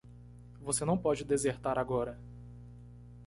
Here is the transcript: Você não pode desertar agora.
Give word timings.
Você 0.59 0.83
não 0.83 0.97
pode 0.97 1.23
desertar 1.23 1.77
agora. 1.77 2.19